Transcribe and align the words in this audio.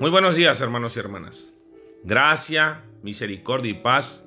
Muy 0.00 0.10
buenos 0.10 0.36
días, 0.36 0.60
hermanos 0.60 0.94
y 0.94 1.00
hermanas. 1.00 1.52
Gracia, 2.04 2.84
misericordia 3.02 3.72
y 3.72 3.74
paz 3.74 4.24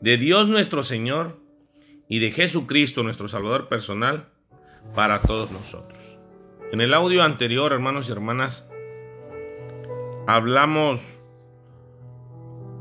de 0.00 0.16
Dios 0.16 0.46
nuestro 0.46 0.84
Señor 0.84 1.36
y 2.08 2.20
de 2.20 2.30
Jesucristo 2.30 3.02
nuestro 3.02 3.26
Salvador 3.26 3.68
personal 3.68 4.28
para 4.94 5.20
todos 5.20 5.50
nosotros. 5.50 5.98
En 6.70 6.80
el 6.80 6.94
audio 6.94 7.24
anterior, 7.24 7.72
hermanos 7.72 8.08
y 8.08 8.12
hermanas, 8.12 8.70
hablamos 10.28 11.20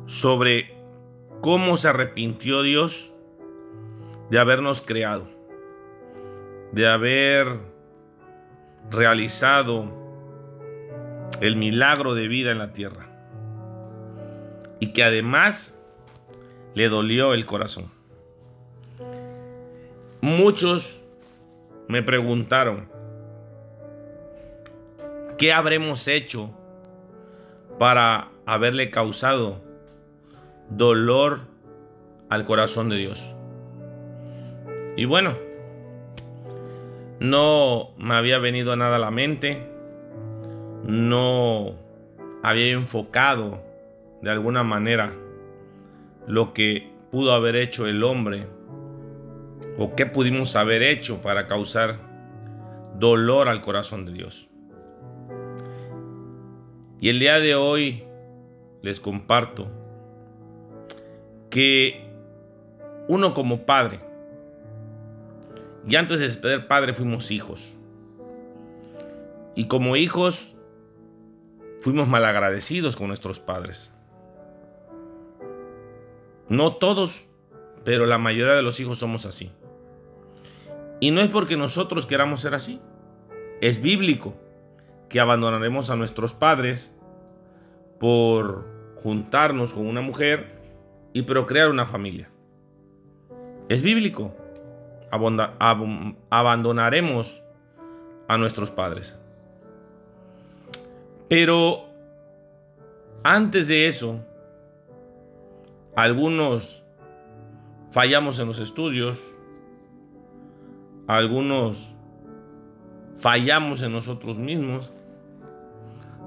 sobre 0.05 0.77
cómo 1.41 1.77
se 1.77 1.87
arrepintió 1.87 2.61
Dios 2.61 3.11
de 4.29 4.37
habernos 4.37 4.83
creado, 4.83 5.27
de 6.73 6.87
haber 6.87 7.57
realizado 8.91 10.08
el 11.41 11.55
milagro 11.55 12.15
de 12.15 12.27
vida 12.27 12.51
en 12.51 12.57
la 12.57 12.73
tierra 12.73 13.07
y 14.79 14.93
que 14.93 15.03
además 15.03 15.77
le 16.73 16.89
dolió 16.89 17.33
el 17.33 17.45
corazón. 17.45 17.85
Muchos 20.21 20.99
me 21.87 22.03
preguntaron, 22.03 22.87
¿qué 25.37 25.53
habremos 25.53 26.07
hecho 26.07 26.51
para 27.77 28.29
haberle 28.45 28.89
causado 28.89 29.61
dolor 30.69 31.41
al 32.29 32.45
corazón 32.45 32.89
de 32.89 32.97
Dios? 32.97 33.33
Y 34.97 35.05
bueno, 35.05 35.37
no 37.19 37.91
me 37.97 38.15
había 38.15 38.39
venido 38.39 38.75
nada 38.75 38.97
a 38.97 38.99
la 38.99 39.11
mente, 39.11 39.68
no 40.89 41.75
había 42.41 42.71
enfocado 42.71 43.61
de 44.21 44.31
alguna 44.31 44.63
manera 44.63 45.13
lo 46.27 46.53
que 46.53 46.91
pudo 47.11 47.33
haber 47.33 47.55
hecho 47.55 47.87
el 47.87 48.03
hombre 48.03 48.47
o 49.77 49.95
qué 49.95 50.05
pudimos 50.05 50.55
haber 50.55 50.81
hecho 50.81 51.21
para 51.21 51.47
causar 51.47 51.97
dolor 52.97 53.47
al 53.47 53.61
corazón 53.61 54.05
de 54.05 54.13
Dios. 54.13 54.49
Y 56.99 57.09
el 57.09 57.19
día 57.19 57.39
de 57.39 57.55
hoy 57.55 58.03
les 58.81 58.99
comparto 58.99 59.67
que 61.49 62.09
uno 63.07 63.33
como 63.33 63.65
padre, 63.65 64.01
y 65.87 65.95
antes 65.95 66.19
de 66.19 66.29
ser 66.29 66.67
padre 66.67 66.93
fuimos 66.93 67.31
hijos, 67.31 67.73
y 69.55 69.67
como 69.67 69.95
hijos 69.95 70.55
fuimos 71.81 72.07
malagradecidos 72.07 72.95
con 72.95 73.07
nuestros 73.07 73.39
padres. 73.39 73.93
No 76.47 76.73
todos, 76.73 77.27
pero 77.83 78.05
la 78.05 78.17
mayoría 78.17 78.55
de 78.55 78.63
los 78.63 78.79
hijos 78.79 78.97
somos 78.97 79.25
así. 79.25 79.51
Y 80.99 81.11
no 81.11 81.21
es 81.21 81.29
porque 81.29 81.55
nosotros 81.57 82.05
queramos 82.05 82.41
ser 82.41 82.55
así. 82.55 82.81
Es 83.61 83.81
bíblico 83.81 84.33
que 85.07 85.19
abandonaremos 85.19 85.89
a 85.89 85.95
nuestros 85.95 86.33
padres 86.33 86.93
por 87.99 88.67
juntarnos 88.95 89.73
con 89.73 89.87
una 89.87 90.01
mujer 90.01 90.59
y 91.13 91.21
procrear 91.23 91.69
una 91.69 91.85
familia. 91.85 92.29
Es 93.69 93.81
bíblico. 93.81 94.35
abandonaremos 96.29 97.43
a 98.27 98.37
nuestros 98.37 98.71
padres. 98.71 99.19
Pero 101.29 101.85
antes 103.23 103.67
de 103.67 103.87
eso, 103.87 104.19
algunos 105.95 106.83
fallamos 107.91 108.39
en 108.39 108.47
los 108.47 108.57
estudios, 108.57 109.21
algunos 111.05 111.93
fallamos 113.15 113.83
en 113.83 113.91
nosotros 113.91 114.39
mismos, 114.39 114.91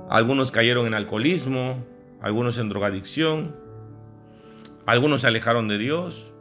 algunos 0.09 0.53
cayeron 0.53 0.87
en 0.87 0.95
alcoholismo, 0.95 1.85
algunos 2.21 2.59
en 2.59 2.69
drogadicción, 2.69 3.57
algunos 4.87 5.23
se 5.23 5.27
alejaron 5.27 5.67
de 5.67 5.79
Dios. 5.79 6.33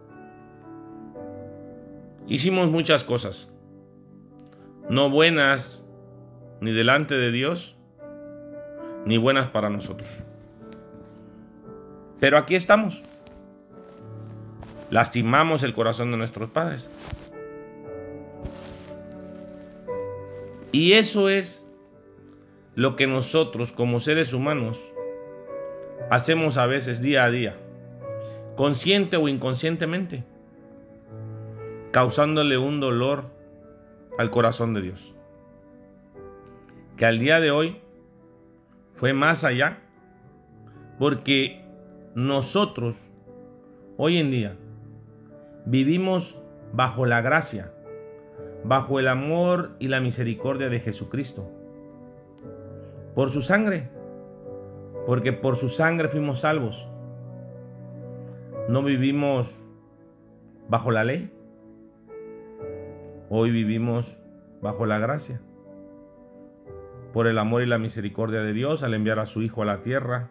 Hicimos 2.27 2.69
muchas 2.69 3.03
cosas, 3.03 3.51
no 4.87 5.09
buenas 5.09 5.83
ni 6.59 6.71
delante 6.71 7.15
de 7.15 7.31
Dios, 7.31 7.75
ni 9.05 9.17
buenas 9.17 9.47
para 9.47 9.69
nosotros. 9.69 10.07
Pero 12.19 12.37
aquí 12.37 12.55
estamos. 12.55 13.01
Lastimamos 14.89 15.63
el 15.63 15.73
corazón 15.73 16.11
de 16.11 16.17
nuestros 16.17 16.49
padres. 16.49 16.89
Y 20.71 20.93
eso 20.93 21.29
es 21.29 21.65
lo 22.75 22.95
que 22.95 23.07
nosotros 23.07 23.73
como 23.73 23.99
seres 23.99 24.33
humanos 24.33 24.79
hacemos 26.09 26.57
a 26.57 26.65
veces 26.65 27.01
día 27.01 27.25
a 27.25 27.31
día, 27.31 27.57
consciente 28.55 29.17
o 29.17 29.27
inconscientemente, 29.27 30.23
causándole 31.91 32.57
un 32.57 32.79
dolor 32.79 33.25
al 34.17 34.29
corazón 34.29 34.73
de 34.73 34.81
Dios. 34.81 35.13
Que 36.95 37.05
al 37.05 37.19
día 37.19 37.39
de 37.39 37.51
hoy 37.51 37.80
fue 39.01 39.13
más 39.13 39.43
allá, 39.43 39.79
porque 40.99 41.65
nosotros 42.13 42.95
hoy 43.97 44.19
en 44.19 44.29
día 44.29 44.57
vivimos 45.65 46.39
bajo 46.71 47.07
la 47.07 47.19
gracia, 47.21 47.71
bajo 48.63 48.99
el 48.99 49.07
amor 49.07 49.71
y 49.79 49.87
la 49.87 50.01
misericordia 50.01 50.69
de 50.69 50.81
Jesucristo. 50.81 51.49
Por 53.15 53.31
su 53.31 53.41
sangre, 53.41 53.89
porque 55.07 55.33
por 55.33 55.57
su 55.57 55.69
sangre 55.69 56.07
fuimos 56.07 56.41
salvos. 56.41 56.87
No 58.69 58.83
vivimos 58.83 59.59
bajo 60.69 60.91
la 60.91 61.03
ley, 61.03 61.33
hoy 63.31 63.49
vivimos 63.49 64.21
bajo 64.61 64.85
la 64.85 64.99
gracia 64.99 65.41
por 67.13 67.27
el 67.27 67.37
amor 67.37 67.61
y 67.61 67.65
la 67.65 67.77
misericordia 67.77 68.41
de 68.41 68.53
Dios 68.53 68.83
al 68.83 68.93
enviar 68.93 69.19
a 69.19 69.25
su 69.25 69.41
Hijo 69.41 69.61
a 69.61 69.65
la 69.65 69.83
tierra 69.83 70.29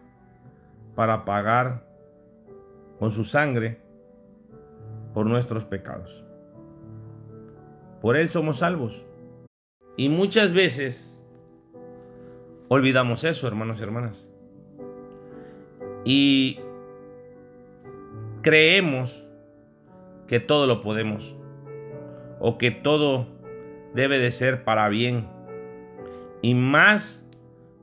para 0.95 1.25
pagar 1.25 1.85
con 2.99 3.11
su 3.11 3.23
sangre 3.23 3.79
por 5.13 5.25
nuestros 5.25 5.65
pecados. 5.65 6.23
Por 8.01 8.17
Él 8.17 8.29
somos 8.29 8.59
salvos. 8.59 9.05
Y 9.97 10.09
muchas 10.09 10.53
veces 10.53 11.23
olvidamos 12.67 13.23
eso, 13.23 13.47
hermanos 13.47 13.79
y 13.79 13.83
hermanas. 13.83 14.31
Y 16.03 16.59
creemos 18.41 19.27
que 20.27 20.39
todo 20.39 20.65
lo 20.65 20.81
podemos 20.81 21.35
o 22.39 22.57
que 22.57 22.71
todo 22.71 23.27
debe 23.93 24.17
de 24.17 24.31
ser 24.31 24.63
para 24.63 24.89
bien 24.89 25.27
y 26.41 26.55
más 26.55 27.23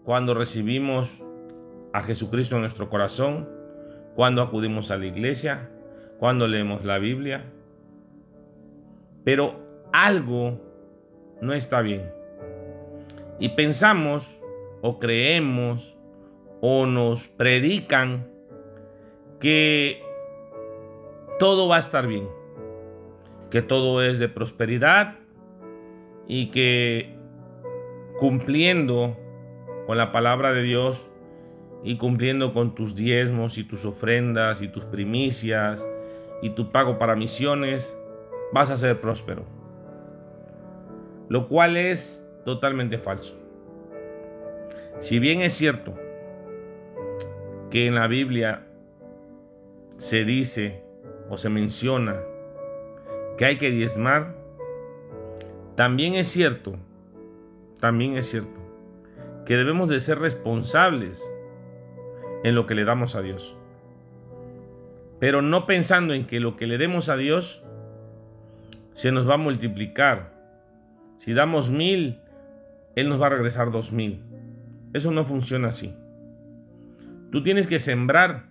cuando 0.05 0.35
recibimos 0.35 1.23
a 1.93 2.03
Jesucristo 2.03 2.57
en 2.57 2.63
nuestro 2.63 2.89
corazón, 2.89 3.49
cuando 4.15 4.43
acudimos 4.43 4.91
a 4.91 4.97
la 4.97 5.07
iglesia, 5.07 5.69
cuando 6.19 6.49
leemos 6.49 6.85
la 6.85 6.99
Biblia. 6.99 7.45
Pero 9.25 9.61
algo 9.93 10.61
no 11.41 11.53
está 11.53 11.83
bien. 11.83 12.11
Y 13.39 13.51
pensamos 13.51 14.27
o 14.81 14.99
creemos 14.99 15.97
o 16.61 16.87
nos 16.87 17.29
predican 17.29 18.29
que 19.39 20.03
todo 21.39 21.69
va 21.69 21.77
a 21.77 21.81
estar 21.81 22.07
bien, 22.07 22.29
que 23.51 23.63
todo 23.63 24.03
es 24.03 24.19
de 24.19 24.29
prosperidad 24.29 25.17
y 26.27 26.47
que 26.47 27.18
cumpliendo 28.19 29.17
con 29.87 29.97
la 29.97 30.13
palabra 30.13 30.53
de 30.53 30.63
Dios 30.63 31.09
y 31.85 31.97
cumpliendo 31.97 32.53
con 32.53 32.75
tus 32.75 32.95
diezmos 32.95 33.59
y 33.59 33.65
tus 33.65 33.85
ofrendas 33.85 34.61
y 34.61 34.69
tus 34.69 34.85
primicias 34.85 35.87
y 36.43 36.51
tu 36.51 36.71
pago 36.73 36.99
para 36.99 37.15
misiones, 37.15 37.97
vas 38.53 38.71
a 38.71 38.77
ser 38.77 39.01
próspero. 39.01 39.45
Lo 41.29 41.49
cual 41.49 41.77
es 41.77 42.27
totalmente 42.45 42.99
falso. 42.99 43.37
Si 45.01 45.19
bien 45.21 45.41
es 45.41 45.53
cierto 45.53 45.95
que 47.71 47.87
en 47.87 47.95
la 47.95 48.09
Biblia 48.09 48.67
se 49.97 50.25
dice 50.25 50.83
o 51.29 51.37
se 51.37 51.51
menciona 51.51 52.17
que 53.37 53.45
hay 53.45 53.59
que 53.59 53.71
diezmar, 53.71 54.35
también 55.77 56.15
es 56.15 56.29
cierto 56.29 56.75
también 57.81 58.17
es 58.17 58.29
cierto 58.29 58.61
que 59.49 59.57
debemos 59.57 59.89
de 59.89 59.99
ser 59.99 60.19
responsables 60.19 61.25
en 62.45 62.55
lo 62.55 62.67
que 62.67 62.75
le 62.75 62.85
damos 62.85 63.17
a 63.17 63.23
Dios. 63.23 63.57
Pero 65.21 65.41
no 65.43 65.67
pensando 65.67 66.13
en 66.13 66.27
que 66.27 66.39
lo 66.39 66.57
que 66.57 66.67
le 66.67 66.77
demos 66.77 67.09
a 67.09 67.17
Dios 67.17 67.65
se 68.93 69.11
nos 69.11 69.29
va 69.29 69.35
a 69.35 69.39
multiplicar. 69.39 70.35
Si 71.19 71.33
damos 71.33 71.71
mil, 71.71 72.21
Él 72.95 73.09
nos 73.09 73.21
va 73.21 73.27
a 73.27 73.31
regresar 73.31 73.73
dos 73.73 73.91
mil. 73.91 74.23
Eso 74.93 75.11
no 75.11 75.25
funciona 75.25 75.69
así. 75.69 75.95
Tú 77.33 77.43
tienes 77.43 77.67
que 77.67 77.79
sembrar 77.79 78.49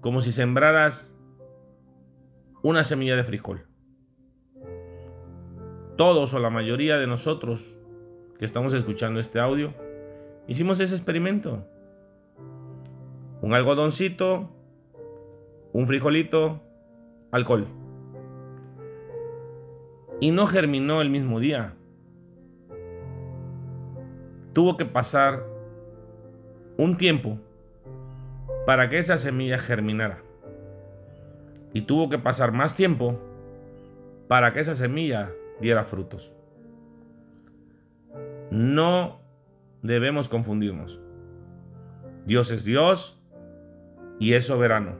como 0.00 0.20
si 0.20 0.30
sembraras 0.30 1.12
una 2.62 2.84
semilla 2.84 3.16
de 3.16 3.24
frijol. 3.24 3.66
Todos 5.96 6.32
o 6.34 6.38
la 6.38 6.50
mayoría 6.50 6.96
de 6.96 7.06
nosotros 7.06 7.75
que 8.38 8.44
estamos 8.44 8.74
escuchando 8.74 9.20
este 9.20 9.40
audio, 9.40 9.72
hicimos 10.46 10.80
ese 10.80 10.94
experimento. 10.94 11.64
Un 13.40 13.54
algodoncito, 13.54 14.50
un 15.72 15.86
frijolito, 15.86 16.60
alcohol. 17.30 17.66
Y 20.20 20.30
no 20.30 20.46
germinó 20.46 21.00
el 21.02 21.10
mismo 21.10 21.40
día. 21.40 21.74
Tuvo 24.52 24.76
que 24.76 24.86
pasar 24.86 25.44
un 26.78 26.96
tiempo 26.96 27.38
para 28.64 28.88
que 28.88 28.98
esa 28.98 29.18
semilla 29.18 29.58
germinara. 29.58 30.22
Y 31.72 31.82
tuvo 31.82 32.08
que 32.08 32.18
pasar 32.18 32.52
más 32.52 32.74
tiempo 32.74 33.18
para 34.28 34.52
que 34.52 34.60
esa 34.60 34.74
semilla 34.74 35.30
diera 35.60 35.84
frutos. 35.84 36.32
No 38.56 39.20
debemos 39.82 40.30
confundirnos. 40.30 40.98
Dios 42.24 42.50
es 42.50 42.64
Dios 42.64 43.22
y 44.18 44.32
es 44.32 44.46
soberano 44.46 44.96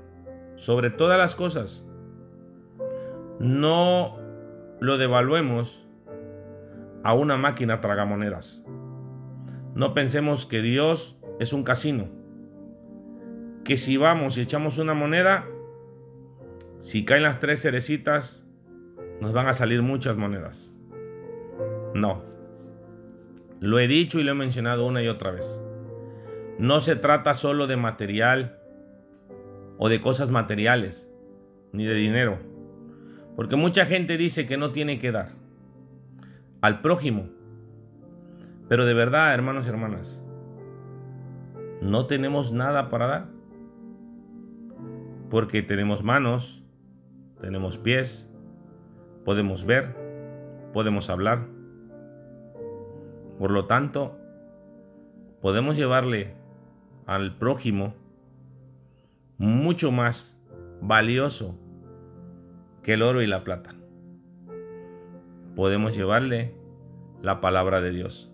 sobre 0.56 0.90
todas 0.90 1.16
las 1.16 1.34
cosas. 1.34 1.88
No 3.40 4.18
lo 4.78 4.98
devaluemos 4.98 5.88
a 7.02 7.14
una 7.14 7.38
máquina 7.38 7.80
tragamonedas. 7.80 8.62
No 9.74 9.94
pensemos 9.94 10.44
que 10.44 10.60
Dios 10.60 11.18
es 11.40 11.54
un 11.54 11.64
casino 11.64 12.08
que 13.64 13.78
si 13.78 13.96
vamos 13.96 14.36
y 14.36 14.42
echamos 14.42 14.76
una 14.76 14.92
moneda, 14.92 15.46
si 16.78 17.06
caen 17.06 17.22
las 17.22 17.40
tres 17.40 17.62
cerecitas, 17.62 18.46
nos 19.22 19.32
van 19.32 19.48
a 19.48 19.54
salir 19.54 19.80
muchas 19.80 20.18
monedas. 20.18 20.74
No. 21.94 22.35
Lo 23.60 23.78
he 23.78 23.88
dicho 23.88 24.20
y 24.20 24.24
lo 24.24 24.32
he 24.32 24.34
mencionado 24.34 24.86
una 24.86 25.02
y 25.02 25.08
otra 25.08 25.30
vez. 25.30 25.60
No 26.58 26.80
se 26.80 26.96
trata 26.96 27.34
solo 27.34 27.66
de 27.66 27.76
material 27.76 28.58
o 29.78 29.88
de 29.88 30.00
cosas 30.00 30.30
materiales, 30.30 31.10
ni 31.72 31.84
de 31.84 31.94
dinero. 31.94 32.38
Porque 33.34 33.56
mucha 33.56 33.86
gente 33.86 34.16
dice 34.16 34.46
que 34.46 34.56
no 34.56 34.72
tiene 34.72 34.98
que 34.98 35.12
dar 35.12 35.30
al 36.60 36.80
prójimo. 36.80 37.28
Pero 38.68 38.86
de 38.86 38.94
verdad, 38.94 39.32
hermanos 39.34 39.66
y 39.66 39.68
hermanas, 39.68 40.22
no 41.80 42.06
tenemos 42.06 42.52
nada 42.52 42.88
para 42.88 43.06
dar 43.06 43.36
porque 45.30 45.62
tenemos 45.62 46.02
manos, 46.02 46.62
tenemos 47.40 47.78
pies, 47.78 48.30
podemos 49.24 49.64
ver, 49.64 49.94
podemos 50.72 51.10
hablar. 51.10 51.46
Por 53.38 53.50
lo 53.50 53.66
tanto, 53.66 54.18
podemos 55.42 55.76
llevarle 55.76 56.34
al 57.06 57.36
prójimo 57.36 57.94
mucho 59.38 59.92
más 59.92 60.38
valioso 60.80 61.58
que 62.82 62.94
el 62.94 63.02
oro 63.02 63.22
y 63.22 63.26
la 63.26 63.44
plata. 63.44 63.74
Podemos 65.54 65.96
llevarle 65.96 66.54
la 67.22 67.40
palabra 67.40 67.80
de 67.80 67.90
Dios, 67.90 68.32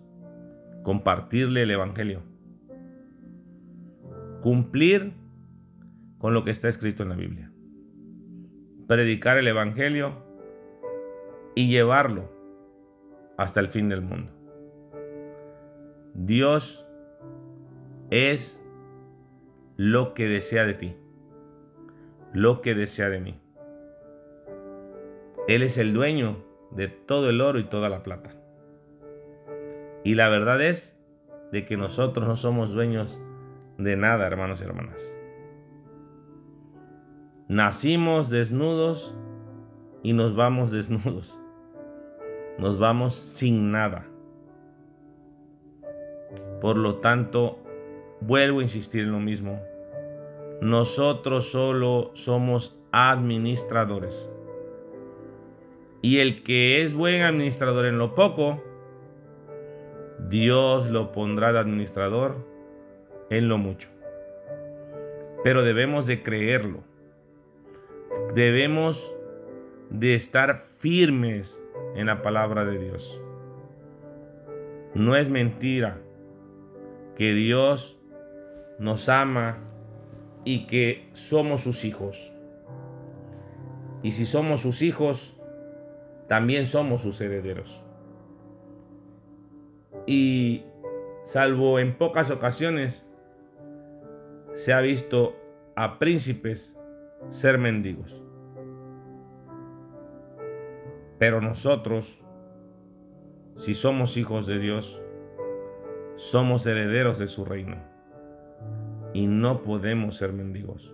compartirle 0.83 1.63
el 1.63 1.71
Evangelio, 1.71 2.21
cumplir 4.41 5.13
con 6.17 6.33
lo 6.33 6.43
que 6.43 6.51
está 6.51 6.69
escrito 6.69 7.03
en 7.03 7.09
la 7.09 7.15
Biblia. 7.15 7.51
Predicar 8.87 9.37
el 9.37 9.47
Evangelio 9.47 10.13
y 11.55 11.69
llevarlo 11.69 12.29
hasta 13.37 13.59
el 13.59 13.69
fin 13.69 13.89
del 13.89 14.01
mundo. 14.01 14.42
Dios 16.13 16.87
es 18.11 18.63
lo 19.77 20.13
que 20.13 20.27
desea 20.27 20.65
de 20.65 20.73
ti, 20.75 20.95
lo 22.33 22.61
que 22.61 22.75
desea 22.75 23.09
de 23.09 23.19
mí. 23.19 23.39
Él 25.47 25.63
es 25.63 25.77
el 25.77 25.93
dueño 25.93 26.37
de 26.71 26.87
todo 26.87 27.29
el 27.29 27.41
oro 27.41 27.59
y 27.59 27.65
toda 27.65 27.89
la 27.89 28.03
plata. 28.03 28.31
Y 30.03 30.15
la 30.15 30.29
verdad 30.29 30.61
es 30.61 30.97
de 31.51 31.65
que 31.65 31.77
nosotros 31.77 32.27
no 32.27 32.35
somos 32.35 32.73
dueños 32.73 33.19
de 33.77 33.95
nada, 33.95 34.27
hermanos 34.27 34.61
y 34.61 34.65
hermanas. 34.65 35.17
Nacimos 37.47 38.29
desnudos 38.29 39.15
y 40.03 40.13
nos 40.13 40.35
vamos 40.35 40.71
desnudos. 40.71 41.39
Nos 42.57 42.79
vamos 42.79 43.15
sin 43.15 43.71
nada. 43.71 44.07
Por 46.63 46.77
lo 46.77 46.95
tanto, 46.95 47.59
vuelvo 48.21 48.59
a 48.59 48.63
insistir 48.63 49.01
en 49.01 49.11
lo 49.11 49.19
mismo. 49.19 49.61
Nosotros 50.61 51.51
solo 51.51 52.09
somos 52.15 52.75
administradores. 52.91 54.31
Y 56.01 56.17
el 56.17 56.41
que 56.41 56.81
es 56.81 56.95
buen 56.95 57.21
administrador 57.21 57.85
en 57.85 57.99
lo 57.99 58.15
poco, 58.15 58.63
Dios 60.27 60.89
lo 60.89 61.11
pondrá 61.11 61.53
de 61.53 61.59
administrador 61.59 62.37
en 63.29 63.47
lo 63.47 63.59
mucho. 63.59 63.89
Pero 65.43 65.63
debemos 65.63 66.07
de 66.07 66.23
creerlo 66.23 66.79
debemos 68.33 69.15
de 69.89 70.15
estar 70.15 70.65
firmes 70.79 71.61
en 71.95 72.07
la 72.07 72.21
palabra 72.21 72.65
de 72.65 72.79
Dios. 72.79 73.21
No 74.95 75.15
es 75.15 75.29
mentira 75.29 75.99
que 77.15 77.33
Dios 77.33 77.97
nos 78.79 79.09
ama 79.09 79.59
y 80.45 80.67
que 80.67 81.09
somos 81.13 81.61
sus 81.61 81.85
hijos. 81.85 82.31
Y 84.01 84.11
si 84.11 84.25
somos 84.25 84.61
sus 84.61 84.81
hijos, 84.81 85.37
también 86.27 86.65
somos 86.65 87.01
sus 87.01 87.21
herederos. 87.21 87.81
Y 90.05 90.65
salvo 91.23 91.79
en 91.79 91.97
pocas 91.97 92.29
ocasiones, 92.31 93.09
se 94.53 94.73
ha 94.73 94.81
visto 94.81 95.35
a 95.75 95.99
príncipes 95.99 96.77
ser 97.29 97.57
mendigos. 97.57 98.21
Pero 101.17 101.39
nosotros, 101.39 102.19
si 103.55 103.73
somos 103.73 104.17
hijos 104.17 104.45
de 104.45 104.59
Dios, 104.59 105.01
somos 106.15 106.65
herederos 106.65 107.17
de 107.19 107.27
su 107.27 107.45
reino 107.45 107.77
y 109.13 109.27
no 109.27 109.61
podemos 109.63 110.17
ser 110.17 110.33
mendigos. 110.33 110.93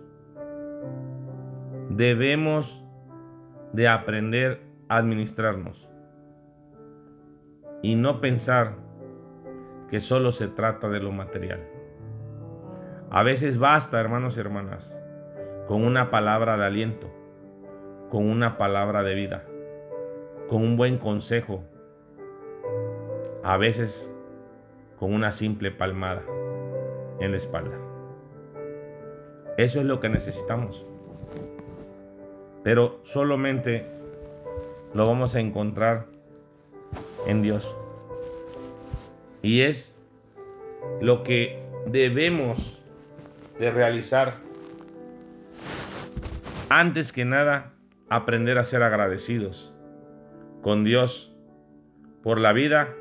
Debemos 1.90 2.84
de 3.72 3.88
aprender 3.88 4.60
a 4.88 4.96
administrarnos 4.96 5.88
y 7.82 7.94
no 7.94 8.20
pensar 8.20 8.74
que 9.88 10.00
solo 10.00 10.32
se 10.32 10.48
trata 10.48 10.88
de 10.88 11.00
lo 11.00 11.12
material. 11.12 11.60
A 13.10 13.22
veces 13.22 13.58
basta, 13.58 14.00
hermanos 14.00 14.36
y 14.36 14.40
hermanas, 14.40 14.96
con 15.66 15.84
una 15.84 16.10
palabra 16.10 16.56
de 16.56 16.64
aliento, 16.64 17.10
con 18.08 18.28
una 18.28 18.56
palabra 18.56 19.02
de 19.02 19.14
vida, 19.14 19.44
con 20.48 20.62
un 20.62 20.76
buen 20.76 20.98
consejo, 20.98 21.64
a 23.42 23.56
veces 23.56 24.09
con 25.00 25.14
una 25.14 25.32
simple 25.32 25.70
palmada 25.70 26.22
en 27.20 27.30
la 27.30 27.38
espalda. 27.38 27.78
Eso 29.56 29.80
es 29.80 29.86
lo 29.86 29.98
que 29.98 30.10
necesitamos. 30.10 30.84
Pero 32.62 33.00
solamente 33.04 33.86
lo 34.92 35.06
vamos 35.06 35.34
a 35.34 35.40
encontrar 35.40 36.04
en 37.26 37.40
Dios. 37.40 37.74
Y 39.40 39.62
es 39.62 39.98
lo 41.00 41.22
que 41.22 41.62
debemos 41.86 42.78
de 43.58 43.70
realizar 43.70 44.34
antes 46.68 47.10
que 47.12 47.24
nada, 47.24 47.72
aprender 48.10 48.58
a 48.58 48.64
ser 48.64 48.82
agradecidos 48.82 49.72
con 50.60 50.84
Dios 50.84 51.34
por 52.22 52.38
la 52.38 52.52
vida 52.52 52.94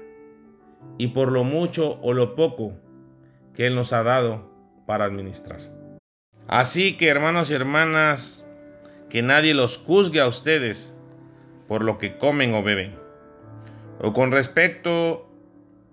y 0.98 1.08
por 1.08 1.32
lo 1.32 1.44
mucho 1.44 2.00
o 2.02 2.14
lo 2.14 2.36
poco 2.36 2.74
que 3.54 3.68
Él 3.68 3.76
nos 3.76 3.94
ha 3.94 4.04
dado 4.04 4.50
para 4.86 5.06
administrar. 5.06 5.60
Así 6.48 6.98
que 6.98 7.08
hermanos 7.08 7.52
y 7.52 7.54
hermanas, 7.54 8.48
que 9.10 9.22
nadie 9.22 9.54
los 9.54 9.78
juzgue 9.78 10.20
a 10.20 10.28
ustedes 10.28 10.96
por 11.68 11.84
lo 11.84 11.98
que 11.98 12.18
comen 12.18 12.54
o 12.54 12.64
beben, 12.64 12.96
o 14.02 14.14
con 14.14 14.32
respecto 14.32 15.30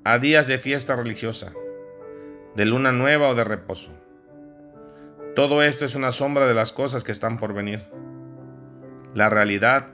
a 0.05 0.19
días 0.19 0.47
de 0.47 0.59
fiesta 0.59 0.97
religiosa, 0.97 1.52
de 2.55 2.64
luna 2.64 2.93
nueva 2.93 3.28
o 3.28 3.35
de 3.35 3.45
reposo. 3.45 3.90
Todo 5.35 5.62
esto 5.62 5.85
es 5.85 5.95
una 5.95 6.12
sombra 6.12 6.47
de 6.47 6.55
las 6.55 6.73
cosas 6.73 7.05
que 7.05 7.12
están 7.12 7.38
por 7.38 7.52
venir. 7.52 7.83
La 9.12 9.28
realidad 9.28 9.88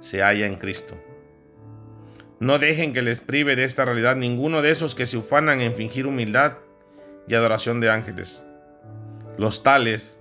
se 0.00 0.22
halla 0.22 0.46
en 0.46 0.54
Cristo. 0.54 0.96
No 2.40 2.58
dejen 2.60 2.92
que 2.92 3.02
les 3.02 3.20
prive 3.20 3.56
de 3.56 3.64
esta 3.64 3.84
realidad 3.84 4.14
ninguno 4.14 4.62
de 4.62 4.70
esos 4.70 4.94
que 4.94 5.06
se 5.06 5.16
ufanan 5.16 5.60
en 5.60 5.74
fingir 5.74 6.06
humildad 6.06 6.58
y 7.26 7.34
adoración 7.34 7.80
de 7.80 7.90
ángeles. 7.90 8.46
Los 9.36 9.64
tales 9.64 10.20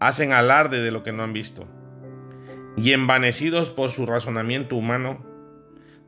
hacen 0.00 0.32
alarde 0.32 0.80
de 0.80 0.90
lo 0.90 1.02
que 1.02 1.12
no 1.12 1.22
han 1.22 1.32
visto, 1.32 1.66
y 2.76 2.92
envanecidos 2.92 3.70
por 3.70 3.90
su 3.90 4.06
razonamiento 4.06 4.76
humano, 4.76 5.24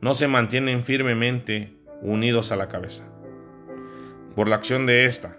no 0.01 0.13
se 0.13 0.27
mantienen 0.27 0.83
firmemente 0.83 1.73
unidos 2.01 2.51
a 2.51 2.55
la 2.55 2.67
cabeza. 2.67 3.07
Por 4.35 4.49
la 4.49 4.55
acción 4.57 4.85
de 4.85 5.05
ésta, 5.05 5.37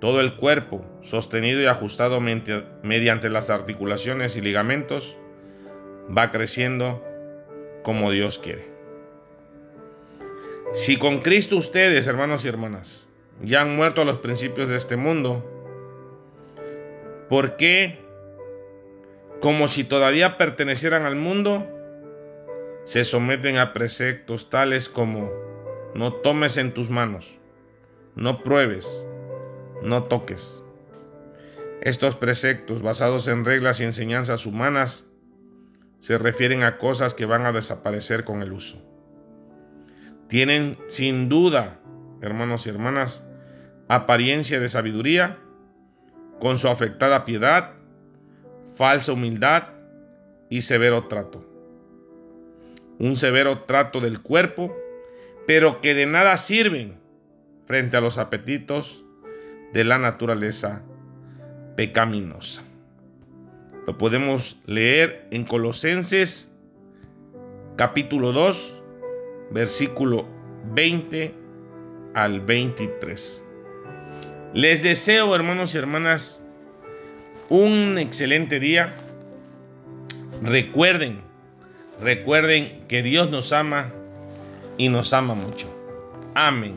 todo 0.00 0.20
el 0.20 0.36
cuerpo, 0.36 0.84
sostenido 1.00 1.60
y 1.62 1.66
ajustado 1.66 2.20
mediante 2.20 3.30
las 3.30 3.48
articulaciones 3.48 4.36
y 4.36 4.42
ligamentos, 4.42 5.18
va 6.16 6.30
creciendo 6.30 7.02
como 7.82 8.10
Dios 8.10 8.38
quiere. 8.38 8.73
Si 10.74 10.96
con 10.96 11.18
Cristo 11.18 11.56
ustedes, 11.56 12.08
hermanos 12.08 12.44
y 12.44 12.48
hermanas, 12.48 13.08
ya 13.40 13.60
han 13.60 13.76
muerto 13.76 14.02
a 14.02 14.04
los 14.04 14.18
principios 14.18 14.68
de 14.68 14.74
este 14.74 14.96
mundo, 14.96 15.48
¿por 17.28 17.56
qué, 17.56 18.00
como 19.40 19.68
si 19.68 19.84
todavía 19.84 20.36
pertenecieran 20.36 21.04
al 21.04 21.14
mundo, 21.14 21.64
se 22.82 23.04
someten 23.04 23.56
a 23.56 23.72
preceptos 23.72 24.50
tales 24.50 24.88
como 24.88 25.30
no 25.94 26.12
tomes 26.12 26.56
en 26.56 26.74
tus 26.74 26.90
manos, 26.90 27.38
no 28.16 28.42
pruebes, 28.42 29.06
no 29.80 30.02
toques? 30.02 30.64
Estos 31.82 32.16
preceptos, 32.16 32.82
basados 32.82 33.28
en 33.28 33.44
reglas 33.44 33.78
y 33.78 33.84
enseñanzas 33.84 34.44
humanas, 34.44 35.06
se 36.00 36.18
refieren 36.18 36.64
a 36.64 36.78
cosas 36.78 37.14
que 37.14 37.26
van 37.26 37.46
a 37.46 37.52
desaparecer 37.52 38.24
con 38.24 38.42
el 38.42 38.52
uso. 38.52 38.93
Tienen 40.28 40.78
sin 40.88 41.28
duda, 41.28 41.80
hermanos 42.20 42.66
y 42.66 42.70
hermanas, 42.70 43.26
apariencia 43.88 44.60
de 44.60 44.68
sabiduría, 44.68 45.38
con 46.40 46.58
su 46.58 46.68
afectada 46.68 47.24
piedad, 47.24 47.72
falsa 48.74 49.12
humildad 49.12 49.68
y 50.48 50.62
severo 50.62 51.06
trato. 51.06 51.44
Un 52.98 53.16
severo 53.16 53.62
trato 53.62 54.00
del 54.00 54.20
cuerpo, 54.20 54.74
pero 55.46 55.80
que 55.80 55.94
de 55.94 56.06
nada 56.06 56.36
sirven 56.36 56.98
frente 57.64 57.96
a 57.96 58.00
los 58.00 58.18
apetitos 58.18 59.04
de 59.72 59.84
la 59.84 59.98
naturaleza 59.98 60.82
pecaminosa. 61.76 62.62
Lo 63.86 63.98
podemos 63.98 64.60
leer 64.66 65.26
en 65.30 65.44
Colosenses 65.44 66.56
capítulo 67.76 68.32
2, 68.32 68.83
versículo 69.54 70.26
20 70.74 71.32
al 72.12 72.40
23. 72.40 73.44
Les 74.52 74.82
deseo, 74.82 75.34
hermanos 75.34 75.74
y 75.74 75.78
hermanas, 75.78 76.42
un 77.48 77.96
excelente 77.98 78.58
día. 78.58 78.94
Recuerden, 80.42 81.20
recuerden 82.00 82.84
que 82.88 83.04
Dios 83.04 83.30
nos 83.30 83.52
ama 83.52 83.92
y 84.76 84.88
nos 84.88 85.12
ama 85.12 85.34
mucho. 85.34 85.72
Amén. 86.34 86.74